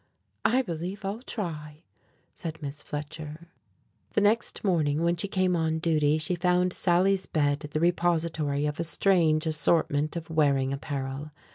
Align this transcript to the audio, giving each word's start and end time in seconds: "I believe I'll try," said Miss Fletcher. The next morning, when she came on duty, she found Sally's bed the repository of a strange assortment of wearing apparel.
"I 0.45 0.63
believe 0.63 1.05
I'll 1.05 1.21
try," 1.21 1.83
said 2.33 2.59
Miss 2.59 2.81
Fletcher. 2.81 3.49
The 4.13 4.21
next 4.21 4.63
morning, 4.63 5.03
when 5.03 5.15
she 5.15 5.27
came 5.27 5.55
on 5.55 5.77
duty, 5.77 6.17
she 6.17 6.33
found 6.33 6.73
Sally's 6.73 7.27
bed 7.27 7.59
the 7.71 7.79
repository 7.79 8.65
of 8.65 8.79
a 8.79 8.83
strange 8.83 9.45
assortment 9.45 10.15
of 10.15 10.27
wearing 10.31 10.73
apparel. 10.73 11.29